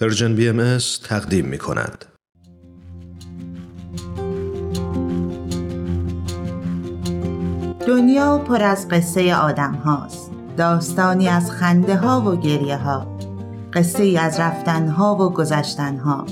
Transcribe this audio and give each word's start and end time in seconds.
Persian 0.00 0.34
BMS 0.34 0.78
تقدیم 1.04 1.44
می 1.46 1.58
کند. 1.58 2.04
دنیا 7.86 8.38
پر 8.38 8.62
از 8.62 8.88
قصه 8.88 9.34
آدم 9.34 9.72
هاست. 9.72 10.30
داستانی 10.56 11.28
از 11.28 11.50
خنده 11.50 11.96
ها 11.96 12.20
و 12.20 12.40
گریه 12.40 12.76
ها. 12.76 13.18
قصه 13.72 14.02
ای 14.02 14.18
از 14.18 14.40
رفتن 14.40 14.88
ها 14.88 15.16
و 15.16 15.32
گذشتن 15.32 15.96
ها. 15.96 16.26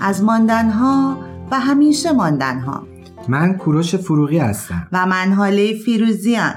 از 0.00 0.22
ماندن 0.22 0.70
ها 0.70 1.18
و 1.50 1.60
همیشه 1.60 2.12
ماندن 2.12 2.60
ها. 2.60 2.86
من 3.28 3.54
کوروش 3.54 3.94
فروغی 3.94 4.38
هستم. 4.38 4.88
و 4.92 5.06
من 5.06 5.32
هاله 5.32 5.74
فیروزیان 5.84 6.54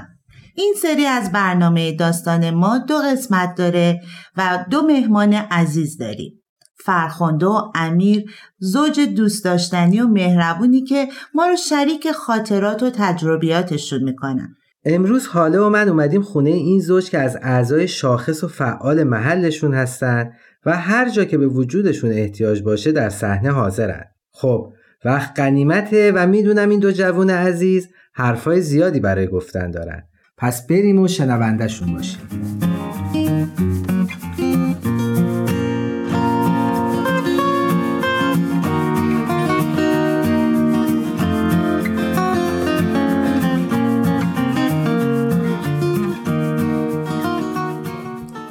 این 0.54 0.74
سری 0.82 1.06
از 1.06 1.32
برنامه 1.32 1.96
داستان 1.96 2.50
ما 2.50 2.78
دو 2.78 2.98
قسمت 2.98 3.54
داره 3.54 4.00
و 4.36 4.64
دو 4.70 4.82
مهمان 4.82 5.34
عزیز 5.34 5.98
داریم. 5.98 6.41
فرخنده 6.84 7.46
و 7.46 7.62
امیر 7.74 8.24
زوج 8.58 9.00
دوست 9.00 9.44
داشتنی 9.44 10.00
و 10.00 10.06
مهربونی 10.06 10.80
که 10.80 11.08
ما 11.34 11.46
رو 11.46 11.56
شریک 11.56 12.12
خاطرات 12.12 12.82
و 12.82 12.90
تجربیاتشون 12.90 14.02
می‌کنن. 14.02 14.56
امروز 14.84 15.26
حاله 15.26 15.60
و 15.60 15.68
من 15.68 15.88
اومدیم 15.88 16.22
خونه 16.22 16.50
این 16.50 16.80
زوج 16.80 17.10
که 17.10 17.18
از 17.18 17.38
اعضای 17.42 17.88
شاخص 17.88 18.44
و 18.44 18.48
فعال 18.48 19.04
محلشون 19.04 19.74
هستن 19.74 20.32
و 20.66 20.76
هر 20.76 21.08
جا 21.08 21.24
که 21.24 21.38
به 21.38 21.46
وجودشون 21.46 22.10
احتیاج 22.10 22.62
باشه 22.62 22.92
در 22.92 23.08
صحنه 23.08 23.50
حاضرن. 23.50 24.04
خب 24.32 24.72
وقت 25.04 25.32
قنیمته 25.36 26.12
و 26.14 26.26
می‌دونم 26.26 26.68
این 26.68 26.80
دو 26.80 26.92
جوون 26.92 27.30
عزیز 27.30 27.88
حرفای 28.14 28.60
زیادی 28.60 29.00
برای 29.00 29.26
گفتن 29.26 29.70
دارن. 29.70 30.02
پس 30.36 30.66
بریم 30.66 30.98
و 30.98 31.08
شنوندهشون 31.08 31.92
باشیم. 31.92 32.71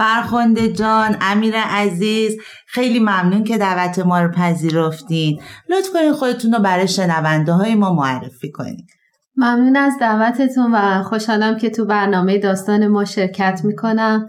فرخنده 0.01 0.73
جان 0.73 1.17
امیر 1.21 1.55
عزیز. 1.57 2.37
خیلی 2.67 2.99
ممنون 2.99 3.43
که 3.43 3.57
دعوت 3.57 3.99
ما 3.99 4.21
رو 4.21 4.31
پذیرفتین. 4.31 5.41
لطف 5.69 5.89
کنید 5.93 6.11
خودتون 6.11 6.53
رو 6.53 6.59
برای 6.59 6.87
شنونده 6.87 7.51
های 7.51 7.75
ما 7.75 7.93
معرفی 7.93 8.51
کنید 8.51 8.89
ممنون 9.35 9.75
از 9.75 9.93
دعوتتون 9.99 10.71
و 10.73 11.03
خوشحالم 11.03 11.57
که 11.57 11.69
تو 11.69 11.85
برنامه 11.85 12.37
داستان 12.37 12.87
ما 12.87 13.05
شرکت 13.05 13.61
می‌کنم. 13.63 14.27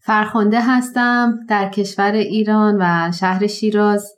فرخنده 0.00 0.60
هستم 0.60 1.34
در 1.48 1.68
کشور 1.68 2.12
ایران 2.12 2.76
و 2.80 3.12
شهر 3.12 3.46
شیراز. 3.46 4.12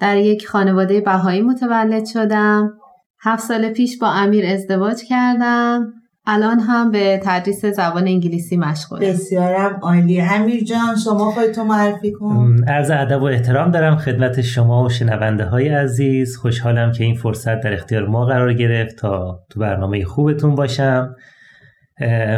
در 0.00 0.16
یک 0.16 0.48
خانواده 0.48 1.00
بهایی 1.00 1.42
متولد 1.42 2.06
شدم. 2.06 2.72
هفت 3.20 3.44
سال 3.44 3.68
پیش 3.68 3.98
با 3.98 4.08
امیر 4.08 4.46
ازدواج 4.46 5.02
کردم. 5.08 5.92
الان 6.26 6.60
هم 6.60 6.90
به 6.90 7.20
تدریس 7.24 7.64
زبان 7.64 8.08
انگلیسی 8.08 8.56
مشغول. 8.56 9.00
بسیارم 9.00 9.78
عالی. 9.82 10.20
امیر 10.20 10.64
جان 10.64 10.96
شما 11.04 11.30
خودتون 11.30 11.66
معرفی 11.66 12.12
کن. 12.12 12.56
عرض 12.66 12.90
ادب 12.90 13.22
و 13.22 13.24
احترام 13.24 13.70
دارم 13.70 13.96
خدمت 13.96 14.40
شما 14.40 14.84
و 14.84 14.88
شنونده 14.88 15.44
های 15.44 15.68
عزیز. 15.68 16.36
خوشحالم 16.36 16.92
که 16.92 17.04
این 17.04 17.14
فرصت 17.14 17.60
در 17.60 17.72
اختیار 17.72 18.06
ما 18.06 18.24
قرار 18.24 18.54
گرفت 18.54 18.96
تا 18.96 19.40
تو 19.50 19.60
برنامه 19.60 20.04
خوبتون 20.04 20.54
باشم. 20.54 21.14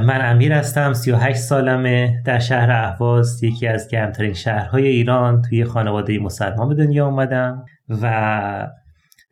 من 0.03 0.21
امیر 0.23 0.53
هستم 0.53 0.93
38 0.93 1.41
سالمه. 1.41 2.23
در 2.25 2.39
شهر 2.39 2.71
اهواز 2.71 3.43
یکی 3.43 3.67
از 3.67 3.89
گرمترین 3.89 4.33
شهرهای 4.33 4.87
ایران 4.87 5.43
توی 5.43 5.65
خانواده 5.65 6.19
مسلمان 6.19 6.69
به 6.69 6.75
دنیا 6.75 7.07
اومدم 7.07 7.65
و 8.03 8.69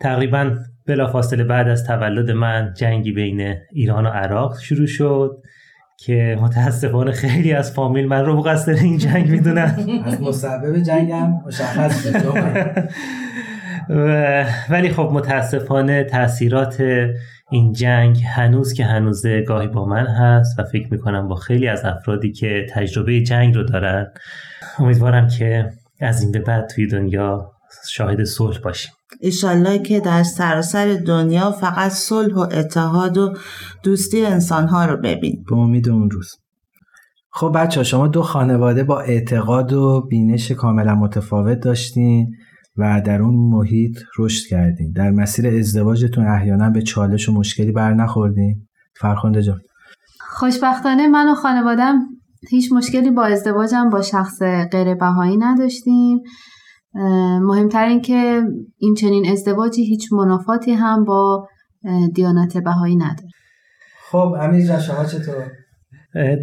تقریبا 0.01 0.57
بلافاصله 0.87 1.45
بعد 1.45 1.69
از 1.69 1.85
تولد 1.85 2.31
من 2.31 2.73
جنگی 2.77 3.13
بین 3.13 3.55
ایران 3.73 4.07
و 4.07 4.09
عراق 4.09 4.59
شروع 4.59 4.87
شد 4.87 5.43
که 5.97 6.39
متاسفانه 6.41 7.13
خیلی 7.13 7.53
از 7.53 7.73
فامیل 7.73 8.09
من 8.09 8.25
رو 8.25 8.37
مقصر 8.37 8.73
این 8.73 8.99
جنگ 8.99 9.29
می‌دونن. 9.29 9.77
از 10.05 10.23
مسبب 10.23 10.79
جنگ 10.79 11.11
هم 11.11 11.43
مشخص 11.47 12.07
ولی 14.71 14.89
خب 14.89 15.11
متاسفانه 15.13 16.05
تاثیرات 16.05 16.85
این 17.51 17.73
جنگ 17.73 18.23
هنوز 18.25 18.73
که 18.73 18.85
هنوز 18.85 19.27
گاهی 19.27 19.69
با 19.69 19.85
من 19.85 20.07
هست 20.07 20.59
و 20.59 20.65
فکر 20.65 20.89
می‌کنم 20.91 21.29
با 21.29 21.35
خیلی 21.35 21.69
از 21.69 21.85
افرادی 21.85 22.33
که 22.33 22.67
تجربه 22.71 23.21
جنگ 23.21 23.55
رو 23.55 23.63
دارن 23.63 24.07
امیدوارم 24.79 25.29
که 25.29 25.73
از 26.01 26.23
این 26.23 26.33
به 26.33 26.39
بعد 26.39 26.67
توی 26.67 26.87
دنیا 26.87 27.53
شاهد 27.91 28.25
صلح 28.25 28.59
باشیم. 28.59 28.93
ایشالله 29.21 29.79
که 29.79 30.01
در 30.01 30.23
سراسر 30.23 30.95
دنیا 31.07 31.51
فقط 31.51 31.91
صلح 31.91 32.35
و 32.35 32.39
اتحاد 32.39 33.19
و 33.19 33.35
دوستی 33.83 34.27
انسانها 34.27 34.87
رو 34.87 34.97
ببین. 34.97 35.45
به 35.51 35.57
امید 35.57 35.89
اون 35.89 36.11
روز. 36.11 36.31
خب 37.31 37.53
بچه 37.55 37.83
شما 37.83 38.09
دو 38.09 38.23
خانواده 38.23 38.85
با 38.85 39.01
اعتقاد 39.01 39.73
و 39.73 40.07
بینش 40.11 40.53
کاملا 40.53 40.95
متفاوت 40.95 41.59
داشتین 41.59 42.33
و 42.77 43.03
در 43.07 43.23
اون 43.23 43.35
محیط 43.35 43.99
رشد 44.19 44.47
کردین. 44.49 44.93
در 44.93 45.11
مسیر 45.11 45.47
ازدواجتون 45.47 46.27
احیانا 46.27 46.71
به 46.71 46.83
چالش 46.83 47.29
و 47.29 47.33
مشکلی 47.33 47.73
بر 47.73 47.95
نخوردین 47.95 48.67
فرخنده 49.01 49.43
جان. 49.43 49.61
خوشبختانه 50.21 51.07
من 51.09 51.29
و 51.29 51.35
خانوادم 51.35 51.99
هیچ 52.51 52.73
مشکلی 52.73 53.11
با 53.11 53.25
ازدواجم 53.25 53.91
با 53.91 54.03
شخص 54.03 54.43
غیر 54.73 54.95
بهایی 54.95 55.37
نداشتیم. 55.37 56.19
مهمتر 57.41 57.85
این 57.85 58.01
که 58.01 58.43
این 58.79 58.95
چنین 58.95 59.27
ازدواجی 59.33 59.85
هیچ 59.85 60.13
منافاتی 60.13 60.73
هم 60.73 61.05
با 61.05 61.49
دیانت 62.15 62.59
بهایی 62.59 62.97
نداره. 62.97 63.29
خب 64.11 64.37
امیر 64.41 64.67
جان 64.67 64.81
شما 64.81 65.05
چطور؟ 65.05 65.53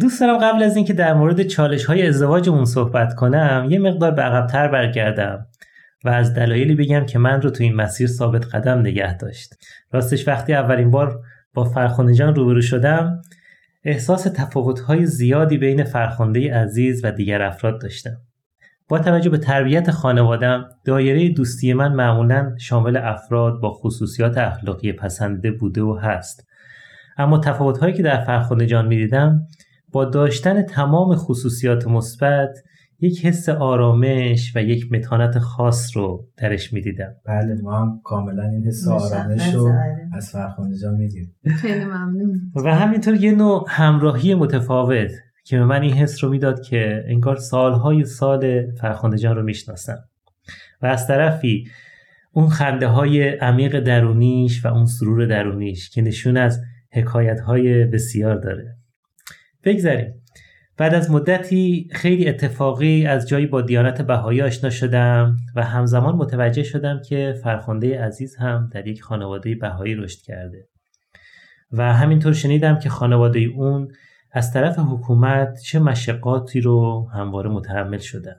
دوست 0.00 0.20
دارم 0.20 0.38
قبل 0.38 0.62
از 0.62 0.76
اینکه 0.76 0.92
در 0.92 1.14
مورد 1.14 1.42
چالش 1.42 1.84
های 1.84 2.06
ازدواجمون 2.06 2.64
صحبت 2.64 3.14
کنم 3.14 3.66
یه 3.70 3.78
مقدار 3.78 4.10
به 4.10 4.22
عقبتر 4.22 4.68
برگردم 4.68 5.46
و 6.04 6.08
از 6.08 6.34
دلایلی 6.34 6.74
بگم 6.74 7.06
که 7.06 7.18
من 7.18 7.42
رو 7.42 7.50
تو 7.50 7.62
این 7.62 7.74
مسیر 7.74 8.06
ثابت 8.06 8.54
قدم 8.54 8.78
نگه 8.78 9.16
داشت. 9.16 9.54
راستش 9.92 10.28
وقتی 10.28 10.54
اولین 10.54 10.90
بار 10.90 11.20
با 11.54 11.64
فرخنده 11.64 12.14
جان 12.14 12.34
روبرو 12.34 12.62
شدم 12.62 13.22
احساس 13.84 14.22
تفاوت‌های 14.22 15.06
زیادی 15.06 15.58
بین 15.58 15.84
فرخنده 15.84 16.54
عزیز 16.54 17.04
و 17.04 17.12
دیگر 17.12 17.42
افراد 17.42 17.80
داشتم. 17.80 18.16
با 18.90 18.98
توجه 18.98 19.30
به 19.30 19.38
تربیت 19.38 19.90
خانوادم 19.90 20.64
دایره 20.84 21.28
دوستی 21.28 21.72
من 21.72 21.92
معمولا 21.92 22.56
شامل 22.58 22.96
افراد 22.96 23.60
با 23.60 23.70
خصوصیات 23.72 24.38
اخلاقی 24.38 24.92
پسنده 24.92 25.50
بوده 25.50 25.82
و 25.82 25.98
هست. 26.02 26.46
اما 27.18 27.38
تفاوتهایی 27.38 27.94
که 27.94 28.02
در 28.02 28.24
فرخنده 28.24 28.66
جان 28.66 28.86
می‌دیدم 28.86 29.46
با 29.92 30.04
داشتن 30.04 30.62
تمام 30.62 31.14
خصوصیات 31.14 31.86
مثبت 31.86 32.58
یک 33.00 33.26
حس 33.26 33.48
آرامش 33.48 34.52
و 34.56 34.62
یک 34.62 34.92
متانت 34.92 35.38
خاص 35.38 35.96
رو 35.96 36.24
درش 36.36 36.72
می‌دیدم. 36.72 37.12
بله 37.26 37.54
ما 37.62 37.78
هم 37.78 38.00
کاملا 38.04 38.42
این 38.42 38.66
حس 38.66 38.88
آرامش 38.88 39.54
رو 39.54 39.72
از 40.12 40.30
فرخنده 40.30 40.78
جان 40.78 40.94
میدیم 40.94 41.34
خیلی 41.56 41.84
ممنون. 41.84 42.40
و 42.64 42.74
همینطور 42.74 43.14
یه 43.14 43.32
نوع 43.32 43.64
همراهی 43.68 44.34
متفاوت. 44.34 45.10
که 45.50 45.58
به 45.58 45.64
من 45.64 45.82
این 45.82 45.92
حس 45.92 46.24
رو 46.24 46.30
می‌داد 46.30 46.62
که 46.62 47.04
انگار 47.06 47.36
سالهای 47.36 48.04
سال 48.04 48.70
فرخنده 48.70 49.18
جان 49.18 49.36
رو 49.36 49.42
می‌شناسم. 49.42 49.98
و 50.82 50.86
از 50.86 51.06
طرفی 51.06 51.68
اون 52.32 52.48
خنده 52.48 52.86
های 52.86 53.28
عمیق 53.28 53.80
درونیش 53.80 54.64
و 54.64 54.68
اون 54.68 54.86
سرور 54.86 55.26
درونیش 55.26 55.90
که 55.90 56.02
نشون 56.02 56.36
از 56.36 56.60
حکایت 56.92 57.40
های 57.40 57.84
بسیار 57.84 58.34
داره. 58.34 58.76
بگذاریم. 59.64 60.14
بعد 60.76 60.94
از 60.94 61.10
مدتی 61.10 61.88
خیلی 61.92 62.28
اتفاقی 62.28 63.06
از 63.06 63.28
جایی 63.28 63.46
با 63.46 63.60
دیانت 63.60 64.02
بهایی 64.02 64.42
آشنا 64.42 64.70
شدم 64.70 65.36
و 65.56 65.64
همزمان 65.64 66.14
متوجه 66.14 66.62
شدم 66.62 67.00
که 67.08 67.34
فرخنده 67.42 68.04
عزیز 68.04 68.36
هم 68.36 68.70
در 68.72 68.86
یک 68.86 69.02
خانواده 69.02 69.54
بهایی 69.54 69.94
رشد 69.94 70.22
کرده. 70.22 70.68
و 71.72 71.94
همینطور 71.94 72.32
شنیدم 72.32 72.78
که 72.78 72.88
خانواده 72.88 73.40
اون 73.40 73.88
از 74.32 74.52
طرف 74.52 74.78
حکومت 74.78 75.60
چه 75.60 75.78
مشقاتی 75.78 76.60
رو 76.60 77.08
همواره 77.14 77.50
متحمل 77.50 77.98
شدن 77.98 78.36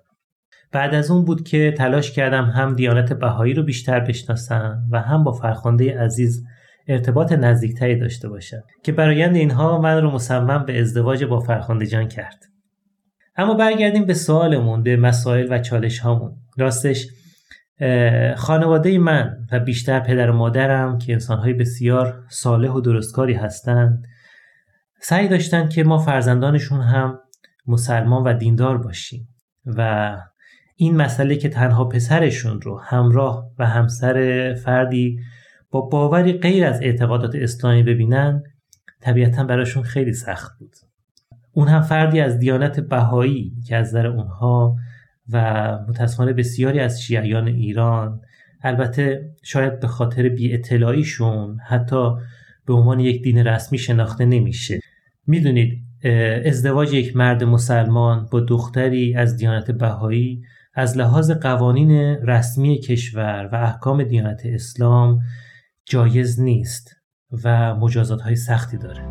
بعد 0.72 0.96
از 0.96 1.12
اون 1.12 1.26
بود 1.26 1.44
که 1.44 1.74
تلاش 1.78 2.12
کردم 2.12 2.46
هم 2.46 2.76
دیانت 2.76 3.14
بهایی 3.14 3.54
رو 3.54 3.64
بیشتر 3.64 4.00
بشناسم 4.00 4.84
و 4.92 5.02
هم 5.02 5.24
با 5.24 5.32
فرخنده 5.32 6.00
عزیز 6.00 6.46
ارتباط 6.88 7.32
نزدیکتری 7.32 7.96
داشته 7.96 8.30
باشم 8.30 8.64
که 8.84 8.92
برایند 8.92 9.36
اینها 9.36 9.82
من 9.82 10.02
رو 10.02 10.12
مصمم 10.12 10.66
به 10.66 10.80
ازدواج 10.80 11.24
با 11.24 11.40
فرخنده 11.40 11.86
جان 11.86 12.08
کرد. 12.08 12.46
اما 13.36 13.54
برگردیم 13.54 14.06
به 14.06 14.14
سوالمون 14.14 14.84
به 14.84 14.98
مسائل 14.98 15.48
و 15.50 15.60
چالش 15.60 16.00
هامون. 16.00 16.32
راستش 16.58 17.08
خانواده 18.36 18.98
من 18.98 19.38
و 19.52 19.60
بیشتر 19.60 20.00
پدر 20.00 20.30
و 20.30 20.34
مادرم 20.34 20.98
که 20.98 21.14
انسانهای 21.14 21.54
بسیار 21.54 22.24
صالح 22.30 22.70
و 22.70 22.82
درستکاری 22.82 23.34
هستند 23.34 24.08
سعی 25.04 25.28
داشتن 25.28 25.70
که 25.70 25.84
ما 25.84 25.98
فرزندانشون 25.98 26.82
هم 26.82 27.20
مسلمان 27.68 28.24
و 28.24 28.34
دیندار 28.34 28.78
باشیم 28.78 29.28
و 29.66 30.18
این 30.76 30.96
مسئله 30.98 31.36
که 31.36 31.50
تنها 31.50 31.86
پسرشون 31.86 32.62
رو 32.62 32.80
همراه 32.80 33.52
و 33.60 33.66
همسر 33.66 34.54
فردی 34.54 35.20
با 35.72 35.82
باوری 35.82 36.34
غیر 36.34 36.66
از 36.66 36.82
اعتقادات 36.82 37.36
اسلامی 37.36 37.84
ببینن 37.84 38.44
طبیعتا 39.02 39.44
براشون 39.44 39.84
خیلی 39.84 40.14
سخت 40.14 40.60
بود. 40.60 40.76
اون 41.52 41.68
هم 41.68 41.82
فردی 41.82 42.20
از 42.20 42.40
دیانت 42.40 42.80
بهایی 42.80 43.54
که 43.68 43.76
از 43.76 43.88
نظر 43.88 44.08
اونها 44.08 44.76
و 45.32 45.40
متاسفانه 45.88 46.34
بسیاری 46.34 46.80
از 46.80 47.02
شیعیان 47.02 47.48
ایران 47.48 48.22
البته 48.64 49.32
شاید 49.44 49.80
به 49.80 49.88
خاطر 49.88 50.30
بی 50.30 50.54
اطلاعیشون 50.54 51.60
حتی 51.68 52.12
به 52.66 52.74
عنوان 52.74 53.00
یک 53.00 53.24
دین 53.24 53.38
رسمی 53.38 53.78
شناخته 53.78 54.26
نمیشه. 54.26 54.80
می‌دونید 55.28 55.84
ازدواج 56.46 56.94
یک 56.94 57.16
مرد 57.18 57.44
مسلمان 57.44 58.28
با 58.32 58.40
دختری 58.40 59.16
از 59.16 59.38
دیانت 59.38 59.72
بهایی 59.72 60.42
از 60.74 60.98
لحاظ 60.98 61.32
قوانین 61.32 61.92
رسمی 62.16 62.80
کشور 62.80 63.50
و 63.54 63.56
احکام 63.56 64.04
دیانت 64.04 64.42
اسلام 64.46 65.20
جایز 65.86 66.40
نیست 66.40 66.96
و 67.44 67.76
مجازات 67.76 68.22
های 68.22 68.36
سختی 68.36 68.78
داره. 68.78 69.02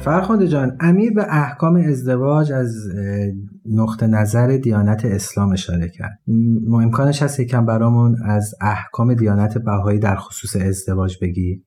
فرخنده 0.00 0.48
جان 0.48 0.76
امیر 0.80 1.12
به 1.12 1.24
احکام 1.28 1.76
ازدواج 1.76 2.52
از 2.52 2.74
نقطه 3.70 4.06
نظر 4.06 4.56
دیانت 4.56 5.04
اسلام 5.04 5.52
اشاره 5.52 5.88
کرد. 5.88 6.18
امکانش 6.72 7.22
هست 7.22 7.40
یکم 7.40 7.66
برامون 7.66 8.16
از 8.24 8.54
احکام 8.60 9.14
دیانت 9.14 9.58
بهایی 9.58 9.98
در 9.98 10.16
خصوص 10.16 10.56
ازدواج 10.56 11.18
بگی؟ 11.22 11.64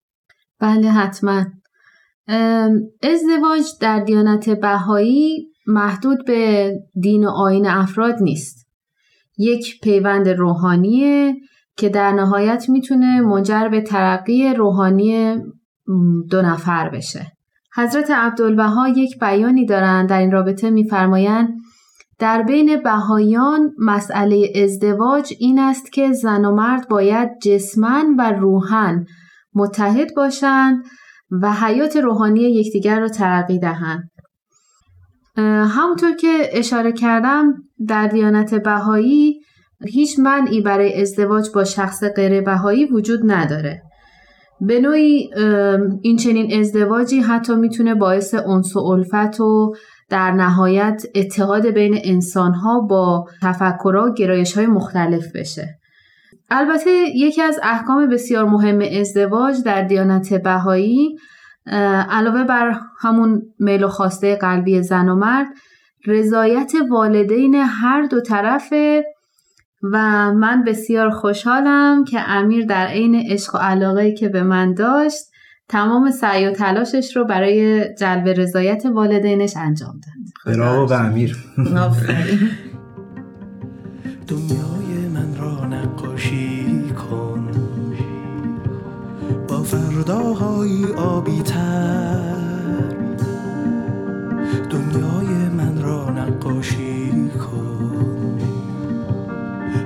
بله 0.59 0.91
حتما. 0.91 1.45
ازدواج 3.03 3.63
در 3.81 3.99
دیانت 3.99 4.49
بهایی 4.49 5.47
محدود 5.67 6.25
به 6.25 6.71
دین 7.01 7.25
و 7.25 7.29
آین 7.29 7.67
افراد 7.67 8.15
نیست. 8.21 8.67
یک 9.37 9.81
پیوند 9.81 10.29
روحانیه 10.29 11.33
که 11.77 11.89
در 11.89 12.11
نهایت 12.11 12.69
می‌تونه 12.69 13.21
منجر 13.21 13.67
به 13.67 13.81
ترقی 13.81 14.53
روحانی 14.53 15.35
دو 16.29 16.41
نفر 16.41 16.89
بشه. 16.89 17.31
حضرت 17.75 18.11
عبدالبها 18.11 18.89
یک 18.89 19.19
بیانی 19.19 19.65
دارند 19.65 20.09
در 20.09 20.19
این 20.19 20.31
رابطه 20.31 20.69
میفرمایند 20.69 21.49
در 22.19 22.43
بین 22.43 22.83
بهایان 22.83 23.71
مسئله 23.77 24.53
ازدواج 24.63 25.33
این 25.39 25.59
است 25.59 25.91
که 25.91 26.13
زن 26.13 26.45
و 26.45 26.55
مرد 26.55 26.87
باید 26.89 27.29
جسمن 27.43 28.15
و 28.17 28.31
روحن 28.31 29.05
متحد 29.53 30.15
باشند 30.15 30.83
و 31.41 31.53
حیات 31.53 31.95
روحانی 31.95 32.39
یکدیگر 32.39 32.99
را 32.99 33.07
ترقی 33.07 33.59
دهند. 33.59 34.09
همونطور 35.67 36.11
که 36.11 36.49
اشاره 36.51 36.91
کردم 36.91 37.53
در 37.87 38.07
دیانت 38.07 38.55
بهایی 38.55 39.39
هیچ 39.87 40.19
منعی 40.19 40.61
برای 40.61 41.01
ازدواج 41.01 41.49
با 41.55 41.63
شخص 41.63 42.03
غیر 42.15 42.41
بهایی 42.41 42.85
وجود 42.85 43.19
نداره. 43.23 43.81
به 44.61 44.79
نوعی 44.79 45.29
این 46.01 46.17
چنین 46.17 46.59
ازدواجی 46.59 47.19
حتی 47.19 47.55
می‌تونه 47.55 47.95
باعث 47.95 48.33
انس 48.33 48.75
و 48.75 48.79
الفت 48.79 49.39
و 49.39 49.75
در 50.09 50.31
نهایت 50.31 51.03
اتحاد 51.15 51.67
بین 51.67 51.99
انسانها 52.03 52.79
با 52.79 53.25
تفکرها 53.41 54.05
و 54.05 54.13
گرایش 54.13 54.57
های 54.57 54.67
مختلف 54.67 55.35
بشه. 55.35 55.79
البته 56.51 56.89
یکی 57.15 57.41
از 57.41 57.59
احکام 57.63 58.09
بسیار 58.09 58.45
مهم 58.45 58.81
ازدواج 58.99 59.63
در 59.65 59.81
دیانت 59.81 60.33
بهایی 60.33 61.17
علاوه 62.09 62.43
بر 62.43 62.79
همون 62.99 63.41
میل 63.59 63.83
و 63.83 63.87
خواسته 63.87 64.35
قلبی 64.35 64.81
زن 64.81 65.09
و 65.09 65.15
مرد 65.15 65.47
رضایت 66.07 66.73
والدین 66.89 67.55
هر 67.55 68.01
دو 68.01 68.21
طرفه 68.21 69.03
و 69.83 69.97
من 70.33 70.63
بسیار 70.63 71.09
خوشحالم 71.09 72.03
که 72.03 72.29
امیر 72.29 72.65
در 72.65 72.87
عین 72.87 73.15
عشق 73.15 73.55
و 73.55 73.57
علاقه 73.57 74.13
که 74.13 74.29
به 74.29 74.43
من 74.43 74.73
داشت 74.73 75.23
تمام 75.69 76.11
سعی 76.11 76.47
و 76.47 76.51
تلاشش 76.51 77.15
رو 77.15 77.25
برای 77.25 77.85
جلب 77.95 78.27
رضایت 78.27 78.85
والدینش 78.85 79.57
انجام 79.57 79.93
داد. 79.93 80.55
براو 80.55 80.85
به 80.85 80.99
امیر. 80.99 81.37
دنیای 84.27 85.07
من 85.13 85.37
را 85.37 85.65
نقاشی 85.65 86.83
کن. 86.89 87.47
با 89.47 89.63
فرداهای 89.63 90.85
آبی 90.97 91.41
تر 91.41 92.19
دنیای 94.69 95.49
من 95.57 95.81
را 95.81 96.09
نقاشی 96.09 97.29
کن. 97.29 98.39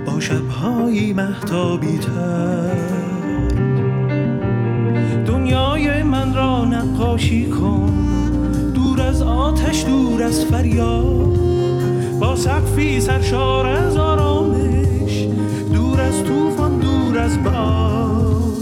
با 0.06 0.20
شبهای 0.20 1.14
محتابی 1.14 1.98
تر 1.98 2.83
نقاشی 6.84 7.46
کن. 7.50 7.94
دور 8.74 9.02
از 9.02 9.22
آتش 9.22 9.86
دور 9.86 10.24
از 10.24 10.46
فریاد. 10.46 11.38
با 12.20 12.36
سقفی 12.36 13.00
سرشار 13.00 13.66
از 13.66 13.98
آرامش. 13.98 15.28
دور 15.74 16.02
از 16.02 16.24
طوفان 16.24 16.80
دور 16.80 17.18
از 17.18 17.44
باد. 17.44 18.54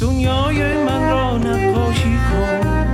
دنیای 0.00 0.84
من 0.84 1.10
را 1.10 1.38
نقاشی 1.38 2.16
کن. 2.16 2.86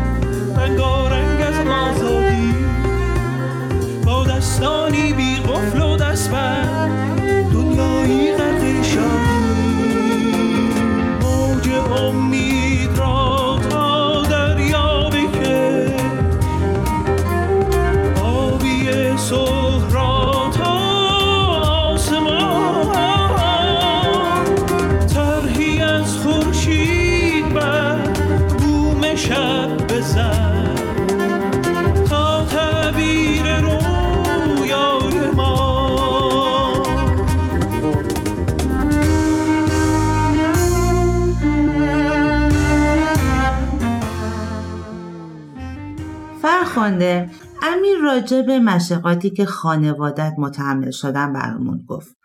فرخنده 46.83 47.31
امیر 47.63 47.97
راجع 48.03 48.43
به 48.43 48.59
مشقاتی 48.59 49.31
که 49.31 49.45
خانوادت 49.45 50.33
متحمل 50.39 50.91
شدن 50.91 51.33
برامون 51.33 51.85
گفت 51.89 52.17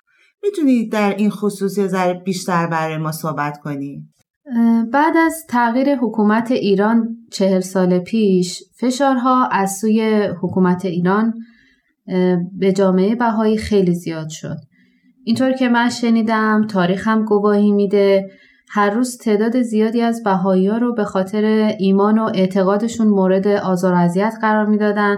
می‌تونی 0.43 0.89
در 0.89 1.15
این 1.17 1.29
خصوص 1.29 1.77
یه 1.77 1.87
ذره 1.87 2.13
بیشتر 2.13 2.67
برای 2.67 2.97
ما 2.97 3.11
صحبت 3.11 3.57
کنی؟ 3.57 4.09
بعد 4.93 5.17
از 5.17 5.45
تغییر 5.49 5.95
حکومت 5.95 6.51
ایران 6.51 7.17
چهل 7.31 7.59
سال 7.59 7.99
پیش 7.99 8.63
فشارها 8.79 9.47
از 9.47 9.77
سوی 9.81 10.29
حکومت 10.41 10.85
ایران 10.85 11.33
به 12.59 12.71
جامعه 12.71 13.15
بهایی 13.15 13.57
خیلی 13.57 13.95
زیاد 13.95 14.29
شد. 14.29 14.57
اینطور 15.23 15.51
که 15.53 15.69
من 15.69 15.89
شنیدم 15.89 16.67
تاریخ 16.69 17.07
هم 17.07 17.25
گواهی 17.25 17.71
میده 17.71 18.31
هر 18.69 18.89
روز 18.89 19.17
تعداد 19.17 19.61
زیادی 19.61 20.01
از 20.01 20.23
بهایی 20.23 20.67
ها 20.67 20.77
رو 20.77 20.93
به 20.93 21.03
خاطر 21.03 21.73
ایمان 21.79 22.19
و 22.19 22.31
اعتقادشون 22.35 23.07
مورد 23.07 23.47
آزار 23.47 23.93
و 23.93 23.97
اذیت 23.97 24.33
قرار 24.41 24.65
می‌دادن 24.65 25.17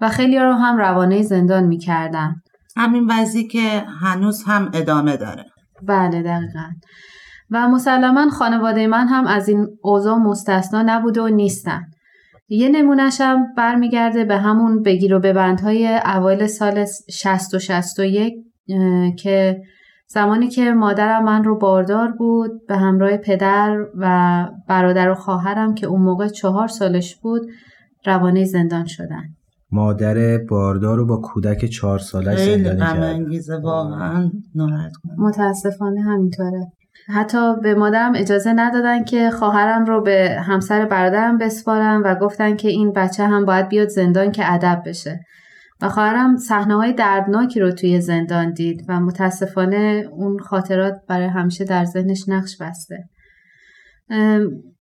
و 0.00 0.08
خیلی 0.08 0.38
رو 0.38 0.52
هم 0.52 0.78
روانه 0.78 1.22
زندان 1.22 1.64
می‌کردن. 1.64 2.34
همین 2.76 3.10
وضعی 3.10 3.48
که 3.48 3.84
هنوز 4.00 4.44
هم 4.46 4.70
ادامه 4.74 5.16
داره. 5.16 5.44
بله 5.82 6.22
دقیقا. 6.22 6.70
و 7.50 7.68
مسلما 7.68 8.30
خانواده 8.30 8.86
من 8.86 9.08
هم 9.08 9.26
از 9.26 9.48
این 9.48 9.66
اوضاع 9.82 10.18
مستثنا 10.18 10.82
نبوده 10.82 11.22
و 11.22 11.28
نیستن. 11.28 11.82
یه 12.48 12.68
نمونهشم 12.68 13.46
برمیگرده 13.56 14.24
به 14.24 14.36
همون 14.36 14.82
بگیر 14.82 15.14
و 15.14 15.20
ببندهای 15.20 16.00
اوایل 16.04 16.46
سال 16.46 16.84
60 17.10 17.54
و 17.54 17.58
61 17.58 18.34
که 19.18 19.60
زمانی 20.08 20.48
که 20.48 20.72
مادرم 20.72 21.24
من 21.24 21.44
رو 21.44 21.58
باردار 21.58 22.12
بود 22.12 22.66
به 22.68 22.76
همراه 22.76 23.16
پدر 23.16 23.86
و 23.94 24.46
برادر 24.68 25.10
و 25.10 25.14
خواهرم 25.14 25.74
که 25.74 25.86
اون 25.86 26.02
موقع 26.02 26.28
چهار 26.28 26.68
سالش 26.68 27.16
بود 27.16 27.42
روانه 28.06 28.44
زندان 28.44 28.84
شدن. 28.84 29.22
مادر 29.70 30.38
باردار 30.38 30.96
رو 30.96 31.06
با 31.06 31.16
کودک 31.16 31.64
چهار 31.64 31.98
سالش 31.98 32.38
زندانی 32.38 32.80
کرد. 32.80 33.02
انگیزه 33.02 33.56
واقعا 33.56 34.30
ناراحت 34.54 34.92
کنم. 35.02 35.26
متاسفانه 35.26 36.00
همینطوره. 36.02 36.66
حتی 37.08 37.60
به 37.62 37.74
مادرم 37.74 38.12
اجازه 38.16 38.52
ندادن 38.52 39.04
که 39.04 39.30
خواهرم 39.30 39.84
رو 39.84 40.02
به 40.02 40.36
همسر 40.40 40.86
برادرم 40.86 41.38
بسپارم 41.38 42.02
و 42.04 42.14
گفتن 42.14 42.56
که 42.56 42.68
این 42.68 42.92
بچه 42.92 43.26
هم 43.26 43.44
باید 43.44 43.68
بیاد 43.68 43.88
زندان 43.88 44.32
که 44.32 44.52
ادب 44.52 44.82
بشه. 44.86 45.20
و 45.82 45.88
خواهرم 45.88 46.36
صحنه 46.36 46.74
های 46.74 46.92
دردناکی 46.92 47.60
رو 47.60 47.70
توی 47.70 48.00
زندان 48.00 48.52
دید 48.52 48.84
و 48.88 49.00
متاسفانه 49.00 50.08
اون 50.12 50.38
خاطرات 50.38 50.94
برای 51.08 51.28
همیشه 51.28 51.64
در 51.64 51.84
ذهنش 51.84 52.28
نقش 52.28 52.56
بسته. 52.60 53.08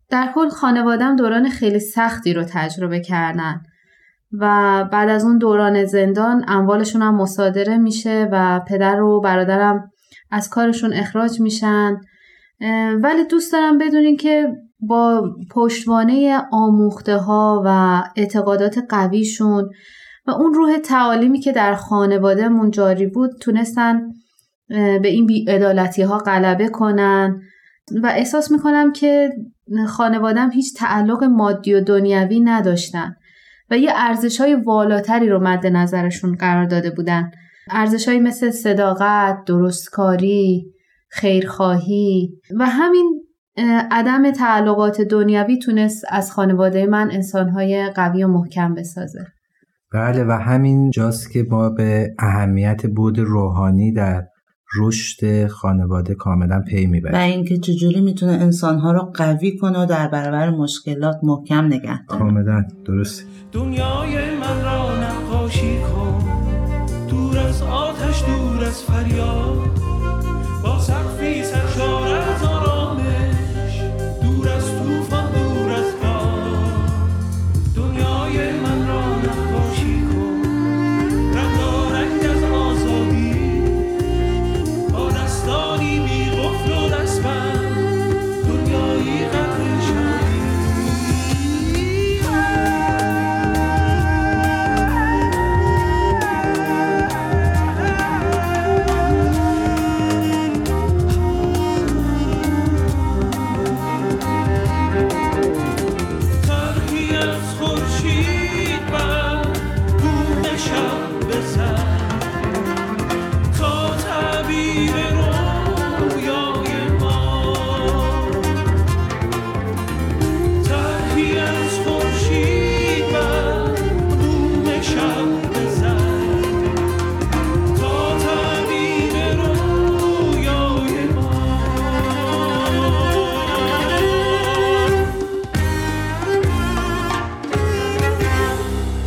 در 0.10 0.32
کل 0.36 0.50
خانوادم 0.50 1.16
دوران 1.16 1.50
خیلی 1.50 1.80
سختی 1.80 2.34
رو 2.34 2.44
تجربه 2.44 3.00
کردن 3.00 3.62
و 4.34 4.84
بعد 4.92 5.10
از 5.10 5.26
اون 5.26 5.38
دوران 5.38 5.86
زندان 5.86 6.46
اموالشون 6.48 7.02
هم 7.02 7.16
مصادره 7.16 7.78
میشه 7.78 8.30
و 8.32 8.60
پدر 8.68 9.02
و 9.02 9.22
برادرم 9.22 9.92
از 10.32 10.50
کارشون 10.50 10.94
اخراج 10.94 11.42
میشن. 11.42 11.98
ولی 13.02 13.26
دوست 13.30 13.54
دارم 13.54 13.78
بدونین 13.78 14.18
که 14.18 14.48
با 14.80 15.36
پشتوانه 15.52 16.42
آموخته 16.52 17.18
ها 17.18 17.64
و 17.66 18.04
اعتقادات 18.16 18.78
قویشون 18.90 19.70
و 20.28 20.32
اون 20.32 20.54
روح 20.54 20.78
تعالیمی 20.78 21.40
که 21.40 21.52
در 21.52 21.76
خانوادهمون 21.76 22.72
جاری 22.72 23.08
بود 23.08 23.32
تونستن 23.42 24.02
به 24.70 25.08
این 25.08 25.26
بیعدالتی 25.26 26.02
ها 26.02 26.18
غلبه 26.18 26.70
کنن. 26.70 27.42
و 28.04 28.08
احساس 28.08 28.52
می‌کنم 28.52 28.92
که 28.92 29.30
خانوادم 29.88 30.52
هیچ 30.52 30.78
تعلق 30.78 31.24
مادی 31.24 31.74
و 31.74 31.82
دنیوی 31.82 32.40
نداشتن 32.40 33.16
و 33.70 33.78
یه 33.78 33.92
ارزش 33.96 34.42
های 34.42 34.56
والاتری 34.56 35.30
رو 35.30 35.40
مد 35.40 35.68
نظرشون 35.68 36.36
قرار 36.36 36.66
داده 36.66 36.90
بودن. 36.90 37.32
ارزش 37.70 38.08
های 38.08 38.20
مثل 38.20 38.52
صداقت، 38.52 39.38
درستکاری، 39.48 40.74
خیرخواهی 41.10 42.40
و 42.60 42.66
همین 42.66 43.22
عدم 43.92 44.32
تعلقات 44.32 45.02
دنیوی 45.02 45.60
تونست 45.60 46.06
از 46.10 46.32
خانواده 46.32 46.86
من 46.86 47.12
انسانهای 47.12 47.90
قوی 47.90 48.24
و 48.24 48.28
محکم 48.28 48.74
بسازه. 48.74 49.28
بله 49.96 50.24
و 50.24 50.32
همین 50.32 50.92
جاست 50.92 51.32
که 51.32 51.46
ما 51.50 51.70
به 51.70 52.16
اهمیت 52.20 52.86
بود 52.86 53.20
روحانی 53.20 53.92
در 53.92 54.24
رشد 54.80 55.48
خانواده 55.48 56.16
کاملا 56.16 56.62
پی 56.62 56.86
می‌بریم. 56.86 57.16
و 57.16 57.22
اینکه 57.22 57.58
چجوری 57.58 58.02
می‌تونه 58.02 58.32
انسانها 58.32 58.92
رو 58.92 59.12
قوی 59.14 59.58
کنه 59.58 59.84
و 59.84 59.86
در 59.86 60.08
برابر 60.08 60.50
مشکلات 60.50 61.16
محکم 61.24 61.66
نگه 61.66 62.06
داره. 62.06 62.20
کاملا 62.20 62.64
درست 62.86 63.26
دنیای 63.52 64.16
من 64.40 64.64
را 64.64 64.90
نقاشی 65.04 65.78
کن. 65.80 66.24
دور 67.10 67.38
از 67.38 67.62
آتش 67.62 68.24
دور 68.24 68.64
از 68.64 68.84
فریاد. 68.84 69.65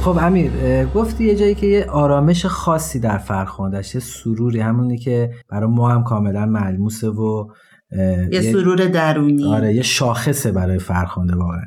خب 0.08 0.18
امیر 0.18 0.50
گفتی 0.94 1.24
یه 1.24 1.34
جایی 1.34 1.54
که 1.54 1.66
یه 1.66 1.84
آرامش 1.84 2.46
خاصی 2.46 3.00
در 3.00 3.18
فرخوندش 3.18 3.94
یه 3.94 4.00
سروری 4.00 4.60
همونی 4.60 4.98
که 4.98 5.30
برای 5.50 5.70
ما 5.70 5.90
هم 5.90 6.04
کاملا 6.04 6.46
ملموسه 6.46 7.08
و 7.08 7.48
یه 8.32 8.52
سرور 8.52 8.76
درونی. 8.76 9.44
آره 9.54 9.74
یه 9.74 9.82
شاخصه 9.82 10.52
برای 10.52 10.78
فرخنده 10.78 11.36
واقعا. 11.36 11.62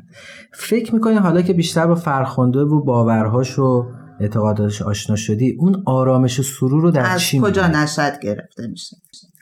فکر 0.54 0.94
می‌کنی 0.94 1.14
حالا 1.14 1.42
که 1.42 1.52
بیشتر 1.52 1.86
با 1.86 1.94
فرخنده 1.94 2.60
و 2.60 2.84
باورهاش 2.84 3.58
و 3.58 3.86
اعتقاداتش 4.20 4.82
آشنا 4.82 5.16
شدی 5.16 5.56
اون 5.58 5.82
آرامش 5.86 6.38
و 6.38 6.42
سرور 6.42 6.82
رو 6.82 6.90
در 6.90 7.06
از 7.06 7.20
چی 7.20 7.40
کجا؟ 7.42 7.66
نشد 7.66 8.20
گرفته 8.22 8.66
میشه؟ 8.66 8.96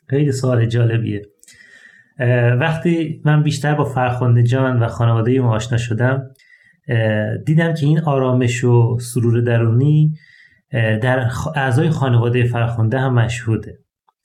خیلی 0.07 0.33
سوال 0.33 0.67
جالبیه. 0.67 1.23
وقتی 2.61 3.23
من 3.25 3.43
بیشتر 3.43 3.75
با 3.75 3.85
فرخنده 3.85 4.43
جان 4.43 4.83
و 4.83 4.89
خانواده 4.89 5.41
ما 5.41 5.55
آشنا 5.57 5.79
شدم 5.79 6.23
دیدم 7.47 7.75
که 7.75 7.87
این 7.87 8.01
آرامش 8.01 8.65
و 8.65 8.99
سرور 9.01 9.41
درونی 9.41 10.13
در 10.73 11.31
اعضای 11.57 11.91
خانواده 11.91 12.45
فرخنده 12.45 12.99
هم 12.99 13.15
مشهوده. 13.15 13.79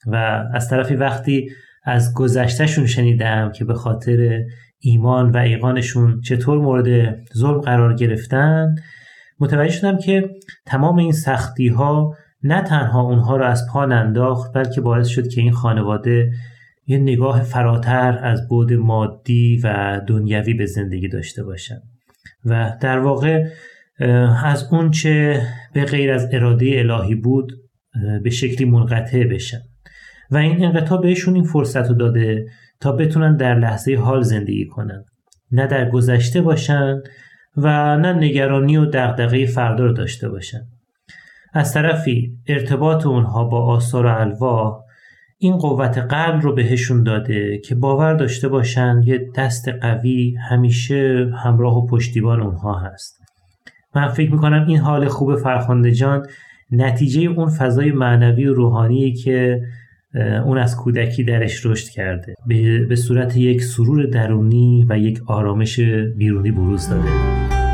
و 0.06 0.44
از 0.54 0.68
طرفی 0.68 0.94
وقتی 0.94 1.50
از 1.84 2.14
گذشتهشون 2.14 2.86
شنیدم 2.86 3.52
که 3.52 3.64
به 3.64 3.74
خاطر 3.74 4.42
ایمان 4.78 5.30
و 5.30 5.36
ایقانشون 5.36 6.20
چطور 6.20 6.58
مورد 6.58 7.16
ظلم 7.36 7.60
قرار 7.60 7.94
گرفتن 7.94 8.74
متوجه 9.40 9.72
شدم 9.72 9.98
که 9.98 10.30
تمام 10.66 10.98
این 10.98 11.12
سختی 11.12 11.68
ها 11.68 12.14
نه 12.42 12.62
تنها 12.62 13.02
اونها 13.02 13.36
رو 13.36 13.44
از 13.44 13.66
پا 13.72 13.84
ننداخت 13.84 14.52
بلکه 14.52 14.80
باعث 14.80 15.06
شد 15.06 15.28
که 15.28 15.40
این 15.40 15.52
خانواده 15.52 16.30
یه 16.86 16.98
نگاه 16.98 17.42
فراتر 17.42 18.18
از 18.22 18.48
بود 18.48 18.72
مادی 18.72 19.60
و 19.64 20.00
دنیوی 20.06 20.54
به 20.54 20.66
زندگی 20.66 21.08
داشته 21.08 21.44
باشن. 21.44 21.78
و 22.46 22.76
در 22.80 22.98
واقع 22.98 23.44
از 24.44 24.68
اون 24.72 24.90
چه 24.90 25.42
به 25.72 25.84
غیر 25.84 26.12
از 26.12 26.28
اراده 26.32 26.66
الهی 26.78 27.14
بود 27.14 27.52
به 28.22 28.30
شکلی 28.30 28.70
منقطع 28.70 29.24
بشن 29.24 29.60
و 30.30 30.36
این 30.36 30.64
انقطاع 30.64 31.00
بهشون 31.00 31.34
این 31.34 31.44
فرصت 31.44 31.88
رو 31.88 31.94
داده 31.94 32.46
تا 32.80 32.92
بتونن 32.92 33.36
در 33.36 33.54
لحظه 33.58 33.96
حال 33.96 34.22
زندگی 34.22 34.66
کنن. 34.66 35.04
نه 35.52 35.66
در 35.66 35.90
گذشته 35.90 36.40
باشن 36.40 37.02
و 37.56 37.96
نه 37.96 38.12
نگرانی 38.12 38.76
و 38.76 38.84
دغدغه 38.84 39.46
فردا 39.46 39.84
رو 39.84 39.92
داشته 39.92 40.28
باشن. 40.28 40.60
از 41.52 41.74
طرفی 41.74 42.38
ارتباط 42.46 43.06
اونها 43.06 43.44
با 43.44 43.66
آثار 43.66 44.06
و 44.06 44.20
الواح 44.20 44.85
این 45.38 45.56
قوت 45.56 45.98
قلب 45.98 46.40
رو 46.42 46.54
بهشون 46.54 47.02
داده 47.02 47.58
که 47.58 47.74
باور 47.74 48.14
داشته 48.14 48.48
باشن 48.48 49.00
یه 49.04 49.30
دست 49.36 49.68
قوی 49.68 50.34
همیشه 50.50 51.30
همراه 51.44 51.76
و 51.76 51.86
پشتیبان 51.86 52.40
اونها 52.40 52.78
هست. 52.78 53.20
من 53.94 54.08
فکر 54.08 54.32
می‌کنم 54.32 54.64
این 54.68 54.78
حال 54.78 55.08
خوب 55.08 55.36
فرخنده 55.36 55.92
جان 55.92 56.26
نتیجه 56.70 57.20
اون 57.20 57.48
فضای 57.48 57.92
معنوی 57.92 58.46
و 58.46 58.54
روحانی 58.54 59.12
که 59.12 59.60
اون 60.44 60.58
از 60.58 60.76
کودکی 60.76 61.24
درش 61.24 61.66
رشد 61.66 61.88
کرده. 61.88 62.34
به 62.88 62.96
صورت 62.96 63.36
یک 63.36 63.62
سرور 63.62 64.06
درونی 64.06 64.86
و 64.88 64.98
یک 64.98 65.20
آرامش 65.26 65.80
بیرونی 66.16 66.50
بروز 66.50 66.88
داده. 66.88 67.65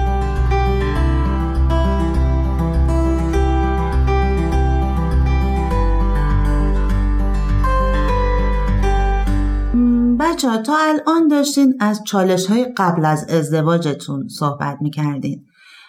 بچه 10.43 10.51
ها 10.51 10.63
تا 10.63 10.77
الان 10.79 11.29
داشتین 11.29 11.75
از 11.81 12.05
چالش 12.05 12.47
های 12.47 12.67
قبل 12.77 13.05
از 13.05 13.31
ازدواجتون 13.31 14.29
صحبت 14.29 14.77
می‌کردین. 14.81 15.45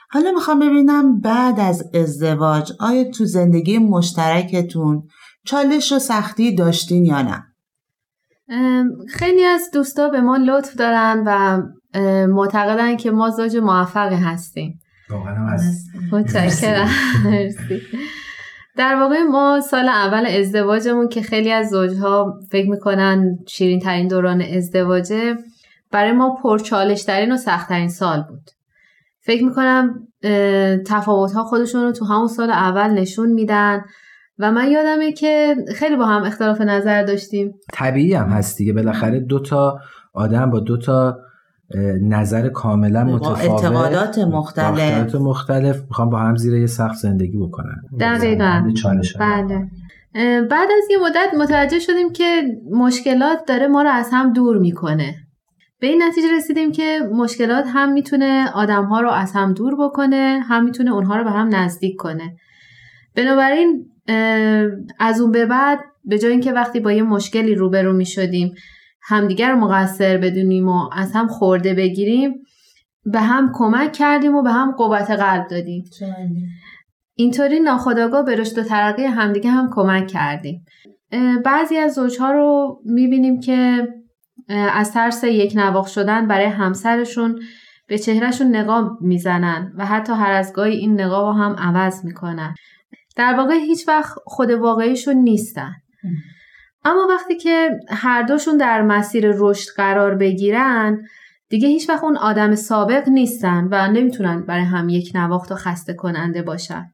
حالا 0.10 0.32
می‌خوام 0.32 0.60
ببینم 0.60 1.20
بعد 1.20 1.60
از 1.60 1.84
ازدواج 1.94 2.72
آیا 2.80 3.04
تو 3.04 3.26
زندگی 3.26 3.78
مشترکتون 3.78 5.04
چالش 5.46 5.92
و 5.92 6.00
سختی 6.00 6.56
داشتین 6.56 7.06
یا 7.06 7.22
نه؟ 7.22 7.44
خیلی 9.10 9.44
از 9.44 9.62
دوستا 9.74 10.10
به 10.10 10.22
ما 10.22 10.38
لطف 10.38 10.76
دارن 10.76 11.24
و 11.26 11.62
معتقدن 12.28 12.98
که 12.98 13.12
ما 13.12 13.30
زوج 13.30 13.58
موفقی 13.58 14.16
هستیم. 14.16 14.80
واقعا 15.10 15.36
هم 15.36 15.46
از 15.54 15.62
متشکرم. 16.12 16.90
مرسی. 17.26 17.82
در 18.78 18.96
واقع 18.96 19.24
ما 19.24 19.62
سال 19.62 19.88
اول 19.90 20.26
ازدواجمون 20.26 21.08
که 21.08 21.22
خیلی 21.22 21.52
از 21.52 21.70
زوجها 21.70 22.40
فکر 22.52 22.70
می‌کنن 22.70 23.38
شیرین 23.48 23.80
ترین 23.80 24.08
دوران 24.08 24.42
ازدواجه 24.42 25.36
برای 25.92 26.12
ما 26.12 26.36
پرچالش 26.44 27.04
ترین 27.04 27.32
و 27.32 27.38
سختترین 27.38 27.90
سال 27.90 28.22
بود. 28.30 28.50
فکر 29.22 29.44
می‌کنم 29.44 30.08
تفاوت 30.88 31.32
ها 31.32 31.44
خودشون 31.44 31.84
رو 31.84 31.92
تو 31.92 32.06
همون 32.06 32.28
سال 32.28 32.50
اول 32.50 32.90
نشون 32.90 33.30
میدن 33.30 33.82
و 34.40 34.52
من 34.52 34.72
یادمه 34.72 35.12
که 35.12 35.56
خیلی 35.76 35.96
با 35.96 36.06
هم 36.06 36.24
اختلاف 36.24 36.62
نظر 36.62 37.04
داشتیم. 37.04 37.54
طبیعی 37.74 38.14
هم 38.14 38.28
هست 38.28 38.58
دیگه. 38.58 38.74
بالاخره 38.74 39.20
دو 39.20 39.40
تا 39.40 39.80
آدم 40.14 40.50
با 40.50 40.60
دو 40.60 40.78
تا 40.78 41.18
نظر 42.02 42.50
کاملا 42.50 43.04
متفاوت. 43.04 43.40
اعتقادات 43.40 44.20
مختلف. 44.20 44.80
اعتقادات 44.80 45.16
مختلف. 45.16 45.82
می‌خوام 45.90 46.10
با 46.10 46.20
هم 46.20 46.36
زیر 46.36 46.54
یه 46.54 46.68
سقف 46.68 46.96
زندگی 46.96 47.38
بکنن 47.38 47.76
دقیقا. 48.00 48.64
بله. 49.20 49.70
بعد 50.42 50.70
از 50.78 50.84
یه 50.92 50.98
مدت 50.98 51.34
متوجه 51.40 51.80
شدیم 51.80 52.12
که 52.14 52.44
مشکلات 52.72 53.40
داره 53.48 53.68
ما 53.68 53.82
رو 53.82 53.90
از 53.90 54.10
هم 54.12 54.34
دور 54.34 54.58
می‌کنه. 54.58 55.16
به 55.80 55.88
این 55.88 56.04
نتیجه 56.04 56.28
رسیدیم 56.38 56.72
که 56.72 57.00
مشکلات 57.14 57.66
هم 57.68 57.94
می‌تونه 57.94 58.52
آدمها 58.54 59.02
رو 59.02 59.10
از 59.10 59.32
هم 59.32 59.54
دور 59.54 59.76
بکنه 59.80 60.40
هم 60.48 60.66
می‌تونه 60.66 60.94
اونها 60.94 61.18
رو 61.18 61.24
به 61.24 61.32
هم 61.32 61.56
نزدیک 61.56 61.96
کنه. 61.98 62.36
بنابراین 63.16 63.86
از 65.00 65.22
اون 65.22 65.32
به 65.32 65.46
بعد 65.46 65.80
به 66.06 66.20
جای 66.20 66.32
اینکه 66.32 66.52
وقتی 66.52 66.80
با 66.80 66.92
یه 66.92 67.04
مشکلی 67.04 67.56
روبرو 67.56 67.94
می 67.94 68.06
شدیم 68.06 68.54
همدیگر 69.06 69.52
رو 69.52 69.60
مقصر 69.60 70.18
بدونیم 70.18 70.70
و 70.70 70.90
از 70.94 71.12
هم 71.12 71.28
خورده 71.28 71.74
بگیریم 71.74 72.34
به 73.06 73.20
هم 73.20 73.52
کمک 73.54 73.94
کردیم 73.94 74.36
و 74.36 74.42
به 74.42 74.52
هم 74.52 74.72
قوت 74.72 75.12
قلب 75.12 75.48
دادیم. 75.48 75.84
اینطوری 77.16 77.60
ناخداگاه 77.60 78.26
به 78.26 78.36
رشد 78.36 78.58
و 78.58 78.64
ترقی 78.64 79.04
همدیگه 79.04 79.50
هم 79.50 79.70
کمک 79.74 80.08
کردیم. 80.08 80.66
بعضی 81.46 81.78
از 81.78 81.94
زوجها 81.94 82.32
رو 82.32 82.82
می‌بینیم 82.86 83.40
که 83.40 83.88
از 84.50 84.94
ترس 84.94 85.24
یک 85.24 85.54
نواخ 85.56 85.88
شدن 85.88 86.28
برای 86.28 86.46
همسرشون 86.46 87.40
به 87.88 87.98
چهرهشون 87.98 88.56
نقاب 88.56 88.98
می‌زنن 89.02 89.74
و 89.78 89.86
حتی 89.86 90.14
هر 90.14 90.32
از 90.32 90.54
گاهی 90.54 90.76
این 90.76 91.02
نقاب 91.02 91.36
هم 91.36 91.56
عوض 91.58 92.06
می‌کنن. 92.06 92.56
در 93.16 93.34
واقع 93.38 93.54
هیچ 93.54 93.88
وقت 93.88 94.14
خود 94.26 94.52
واقعیشون 94.52 95.16
نیستن. 95.16 95.72
اما 96.86 97.08
وقتی 97.10 97.36
که 97.36 97.70
هر 97.90 98.22
دوشون 98.22 98.58
در 98.58 98.82
مسیر 98.82 99.34
رشد 99.38 99.70
قرار 99.76 100.16
بگیرن 100.16 101.02
دیگه 101.50 101.68
هیچ 101.68 101.90
وقت 101.90 102.04
اون 102.04 102.18
آدم 102.18 102.56
سابق 102.56 103.10
نیستن 103.10 103.68
و 103.72 103.92
نمی‌تونن 103.92 104.46
برای 104.46 104.64
هم 104.64 104.90
یک 104.90 105.12
نواخت 105.16 105.52
و 105.52 105.56
خسته 105.56 105.94
کننده 105.94 106.42
باشن. 106.42 106.92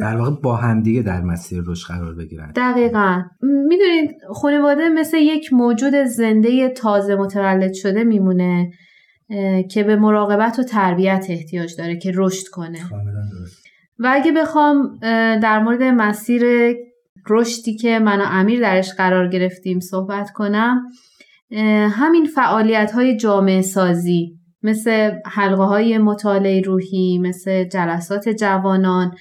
در 0.00 0.16
واقع 0.16 0.30
با 0.42 0.56
همدیگه 0.56 1.02
در 1.02 1.20
مسیر 1.20 1.62
رشد 1.66 1.86
قرار 1.88 2.14
بگیرن. 2.14 2.52
دقیقا. 2.56 3.22
می‌دونید 3.42 4.10
خانواده 4.34 4.88
مثل 4.88 5.16
یک 5.16 5.52
موجود 5.52 5.94
زنده 5.94 6.68
تازه 6.68 7.16
متولد 7.16 7.72
شده 7.72 8.04
میمونه 8.04 8.70
که 9.70 9.84
به 9.84 9.96
مراقبت 9.96 10.58
و 10.58 10.62
تربیت 10.62 11.26
احتیاج 11.28 11.76
داره 11.78 11.96
که 11.96 12.12
رشد 12.14 12.46
کنه. 12.52 12.78
و 13.98 14.10
اگه 14.12 14.32
بخوام 14.32 14.98
در 15.42 15.62
مورد 15.62 15.82
مسیر 15.82 16.42
رشدی 17.30 17.76
که 17.76 17.98
من 17.98 18.20
و 18.20 18.24
امیر 18.26 18.60
درش 18.60 18.92
قرار 18.92 19.28
گرفتیم 19.28 19.80
صحبت 19.80 20.30
کنم 20.30 20.82
همین 21.90 22.26
فعالیت 22.34 22.92
های 22.92 23.16
جامعه 23.16 23.62
سازی 23.62 24.38
مثل 24.62 25.10
حلقه 25.26 25.62
های 25.62 25.98
مطالعه 25.98 26.60
روحی 26.60 27.18
مثل 27.18 27.64
جلسات 27.64 28.28
جوانان 28.28 29.14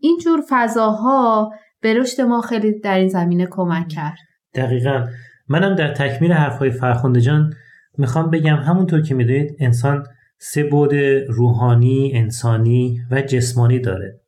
اینجور 0.00 0.40
فضاها 0.48 1.50
به 1.80 1.94
رشد 1.94 2.20
ما 2.20 2.40
خیلی 2.40 2.80
در 2.80 2.98
این 2.98 3.08
زمینه 3.08 3.46
کمک 3.50 3.88
کرد. 3.88 4.18
دقیقا. 4.54 5.06
منم 5.48 5.74
در 5.74 5.94
تکمیل 5.94 6.32
حرفهای 6.32 6.70
فرخنده 6.70 7.20
جان 7.20 7.52
می‌خوام 7.98 8.30
بگم 8.30 8.56
همونطور 8.56 9.02
که 9.02 9.14
می‌دونید 9.14 9.56
انسان 9.60 10.04
سه 10.38 10.64
بود 10.64 10.94
روحانی، 11.28 12.12
انسانی 12.14 13.00
و 13.10 13.22
جسمانی 13.22 13.80
داره 13.80 14.20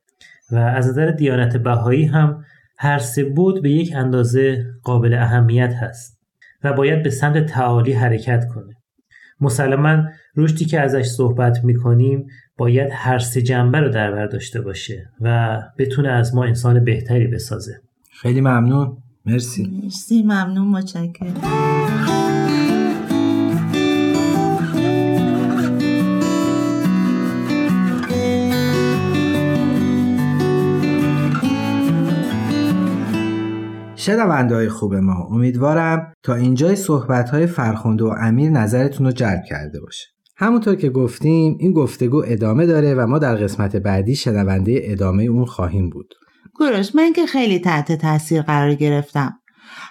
و 0.53 0.57
از 0.57 0.89
نظر 0.89 1.11
دیانت 1.11 1.57
بهایی 1.57 2.05
هم 2.05 2.45
هر 2.79 2.99
سه 2.99 3.25
بود 3.25 3.63
به 3.63 3.71
یک 3.71 3.93
اندازه 3.97 4.65
قابل 4.83 5.15
اهمیت 5.15 5.75
هست 5.75 6.21
و 6.65 6.73
باید 6.73 7.03
به 7.03 7.11
سمت 7.11 7.47
تعالی 7.47 7.93
حرکت 7.93 8.45
کنه. 8.55 8.77
مسلما 9.41 10.05
رشدی 10.37 10.65
که 10.65 10.81
ازش 10.81 11.07
صحبت 11.07 11.65
می‌کنیم 11.65 12.27
باید 12.57 12.89
هر 12.93 13.19
سه 13.19 13.43
جنبه 13.43 13.81
رو 13.81 13.89
در 13.89 14.13
بر 14.13 14.27
داشته 14.27 14.61
باشه 14.61 15.11
و 15.21 15.59
بتونه 15.79 16.09
از 16.09 16.35
ما 16.35 16.45
انسان 16.45 16.85
بهتری 16.85 17.27
بسازه. 17.27 17.81
خیلی 18.21 18.41
ممنون. 18.41 18.97
مرسی. 19.27 19.81
مرسی 19.83 20.23
ممنون 20.23 20.69
متشکرم. 20.69 21.35
شنونده 34.07 34.55
های 34.55 34.69
خوب 34.69 34.95
ما. 34.95 35.29
امیدوارم 35.31 36.13
تا 36.23 36.35
اینجای 36.35 36.77
صحبت 36.77 37.31
های 37.31 37.47
فرخنده 37.47 38.05
و 38.05 38.15
امیر 38.21 38.51
نظرتون 38.51 39.07
رو 39.07 39.13
جلب 39.13 39.43
کرده 39.49 39.81
باشه. 39.81 40.07
همونطور 40.37 40.75
که 40.75 40.91
گفتیم 40.91 41.57
این 41.61 41.73
گفتگو 41.73 42.23
ادامه 42.27 42.67
داره 42.67 42.95
و 42.95 43.07
ما 43.07 43.19
در 43.19 43.35
قسمت 43.35 43.77
بعدی 43.77 44.15
شنونده 44.15 44.81
ادامه 44.85 45.23
اون 45.23 45.45
خواهیم 45.45 45.91
بود. 45.91 46.15
گروش 46.61 46.95
من 46.95 47.13
که 47.13 47.27
خیلی 47.27 47.59
تحت 47.59 47.93
تاثیر 47.93 48.43
قرار 48.43 48.75
گرفتم. 48.75 49.39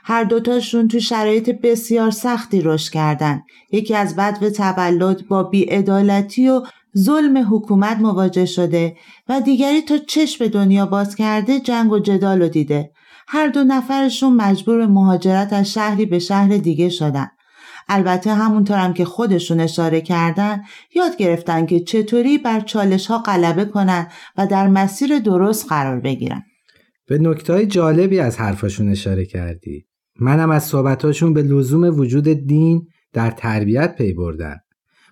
هر 0.04 0.24
دوتاشون 0.24 0.88
تو 0.88 1.00
شرایط 1.00 1.50
بسیار 1.50 2.12
سختی 2.12 2.62
رشد 2.62 2.92
کردن. 2.92 3.42
یکی 3.72 3.96
از 3.96 4.16
بدو 4.16 4.50
تولد 4.50 5.28
با 5.28 5.44
بیعدالتی 5.44 6.50
و 6.50 6.62
ظلم 6.98 7.56
حکومت 7.56 7.98
مواجه 7.98 8.46
شده 8.46 8.96
و 9.30 9.42
دیگری 9.42 9.82
تا 9.82 9.98
چشم 9.98 10.48
دنیا 10.48 10.86
باز 10.86 11.16
کرده 11.16 11.60
جنگ 11.60 11.92
و 11.92 12.00
جدال 12.00 12.42
رو 12.42 12.48
دیده. 12.48 12.92
هر 13.28 13.48
دو 13.48 13.64
نفرشون 13.64 14.34
مجبور 14.34 14.86
مهاجرت 14.86 15.54
از 15.54 15.74
شهری 15.74 16.06
به 16.06 16.20
شهر 16.20 16.58
دیگه 16.58 16.90
شدن. 16.90 17.28
البته 17.90 18.34
همونطورم 18.34 18.94
که 18.94 19.06
خودشون 19.06 19.60
اشاره 19.60 20.02
کردن 20.02 20.62
یاد 20.96 21.18
گرفتن 21.18 21.66
که 21.66 21.80
چطوری 21.80 22.38
بر 22.38 22.60
چالش 22.60 23.08
ها 23.08 23.18
غلبه 23.18 23.66
کنن 23.66 24.08
و 24.38 24.48
در 24.48 24.68
مسیر 24.68 25.20
درست 25.20 25.70
قرار 25.70 26.00
بگیرن. 26.00 26.44
به 27.08 27.18
نکته 27.18 27.66
جالبی 27.66 28.20
از 28.20 28.38
حرفاشون 28.38 28.90
اشاره 28.90 29.26
کردی. 29.26 29.86
منم 30.20 30.50
از 30.50 30.64
صحبتاشون 30.64 31.34
به 31.34 31.42
لزوم 31.42 32.00
وجود 32.00 32.28
دین 32.28 32.88
در 33.14 33.32
تربیت 33.32 33.96
پی 33.96 34.14
بردن. 34.14 34.56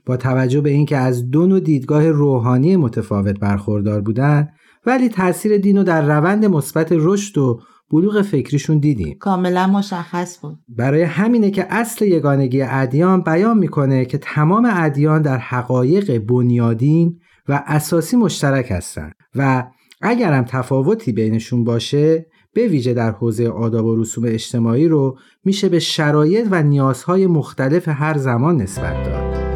با 0.06 0.18
توجه 0.18 0.62
به 0.62 0.70
اینکه 0.70 0.98
از 0.98 1.30
دو 1.30 1.48
نوع 1.48 1.60
دیدگاه 1.60 2.10
روحانی 2.10 2.76
متفاوت 2.76 3.40
برخوردار 3.40 4.02
بودن 4.02 4.50
ولی 4.86 5.10
تاثیر 5.10 5.58
دین 5.58 5.78
رو 5.78 5.84
در 5.84 6.02
روند 6.02 6.46
مثبت 6.46 6.88
رشد 6.92 7.38
و 7.38 7.62
بلوغ 7.92 8.22
فکریشون 8.22 8.80
دیدیم. 8.80 9.18
کاملا 9.20 9.68
مشخص 9.68 10.40
بود. 10.42 10.60
برای 10.68 11.02
همینه 11.02 11.52
که 11.52 11.66
اصل 11.70 12.06
یگانگی 12.06 12.62
ادیان 12.62 13.22
بیان 13.22 13.58
می‌کنه 13.58 14.06
که 14.06 14.18
تمام 14.18 14.70
ادیان 14.74 15.22
در 15.22 15.38
حقایق 15.38 16.18
بنیادین 16.18 17.20
و 17.48 17.64
اساسی 17.68 18.18
مشترک 18.18 18.72
هستند 18.72 19.14
و 19.36 19.68
اگرم 20.02 20.44
تفاوتی 20.44 21.12
بینشون 21.12 21.64
باشه 21.64 22.26
به 22.54 22.68
ویژه 22.68 22.94
در 22.94 23.12
حوزه 23.12 23.48
آداب 23.48 23.86
و 23.86 23.96
رسوم 23.96 24.24
اجتماعی 24.28 24.88
رو 24.88 25.18
میشه 25.46 25.70
به 25.70 25.80
شرایط 25.80 26.48
و 26.52 26.64
نیازهای 26.64 27.28
مختلف 27.28 27.88
هر 27.88 28.18
زمان 28.18 28.62
نسبت 28.62 29.04
داد. 29.04 29.53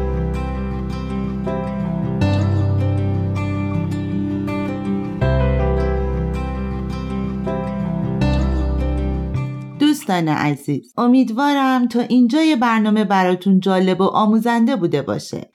دوستان 10.08 10.28
عزیز 10.28 10.94
امیدوارم 10.96 11.88
تا 11.88 12.00
اینجای 12.00 12.56
برنامه 12.56 13.04
براتون 13.04 13.60
جالب 13.60 14.00
و 14.00 14.04
آموزنده 14.04 14.76
بوده 14.76 15.02
باشه. 15.02 15.52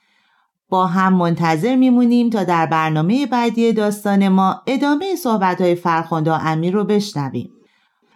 با 0.68 0.86
هم 0.86 1.14
منتظر 1.14 1.76
میمونیم 1.76 2.30
تا 2.30 2.44
در 2.44 2.66
برنامه 2.66 3.26
بعدی 3.26 3.72
داستان 3.72 4.28
ما 4.28 4.62
ادامه 4.66 5.16
صحبت 5.16 5.60
های 5.60 5.74
و 5.84 6.28
امیر 6.28 6.74
رو 6.74 6.84
بشنویم. 6.84 7.50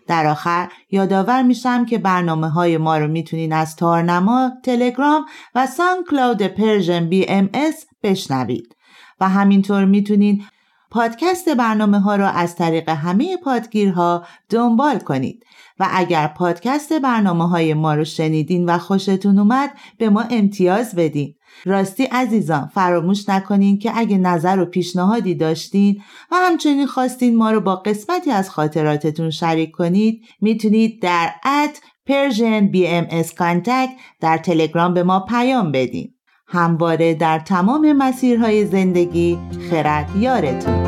در 0.06 0.26
آخر 0.26 0.68
یادآور 0.90 1.42
میشم 1.42 1.84
که 1.84 1.98
برنامه 1.98 2.48
های 2.48 2.76
ما 2.76 2.98
رو 2.98 3.08
می‌تونین 3.08 3.52
از 3.52 3.76
تارنما، 3.76 4.52
تلگرام 4.64 5.24
و 5.54 5.66
SoundCloud 5.66 6.42
Persian 6.42 7.08
BMS 7.08 7.86
بشنوید. 8.02 8.76
و 9.20 9.28
همینطور 9.28 9.84
می‌تونین 9.84 10.44
پادکست 10.90 11.48
برنامه 11.48 12.00
ها 12.00 12.16
را 12.16 12.28
از 12.28 12.56
طریق 12.56 12.88
همه 12.88 13.36
پادگیرها 13.36 14.24
دنبال 14.48 14.98
کنید. 14.98 15.44
و 15.80 15.88
اگر 15.92 16.26
پادکست 16.26 16.92
برنامه 16.92 17.48
های 17.48 17.74
ما 17.74 17.94
رو 17.94 18.04
شنیدین 18.04 18.64
و 18.68 18.78
خوشتون 18.78 19.38
اومد 19.38 19.70
به 19.98 20.10
ما 20.10 20.20
امتیاز 20.30 20.94
بدین. 20.94 21.34
راستی 21.64 22.04
عزیزان 22.04 22.70
فراموش 22.74 23.28
نکنین 23.28 23.78
که 23.78 23.92
اگه 23.94 24.18
نظر 24.18 24.58
و 24.60 24.64
پیشنهادی 24.64 25.34
داشتین 25.34 26.02
و 26.32 26.36
همچنین 26.36 26.86
خواستین 26.86 27.36
ما 27.36 27.50
رو 27.50 27.60
با 27.60 27.76
قسمتی 27.76 28.30
از 28.30 28.50
خاطراتتون 28.50 29.30
شریک 29.30 29.70
کنید 29.70 30.22
می‌تونید 30.40 31.02
در 31.02 31.30
at 31.44 31.80
Persian 32.06 32.72
BMS 32.72 33.34
contact 33.34 33.90
در 34.20 34.38
تلگرام 34.38 34.94
به 34.94 35.02
ما 35.02 35.20
پیام 35.20 35.72
بدین. 35.72 36.14
همواره 36.46 37.14
در 37.14 37.38
تمام 37.38 37.92
مسیرهای 37.92 38.66
زندگی 38.66 39.38
خرد 39.70 40.16
یارتون. 40.16 40.87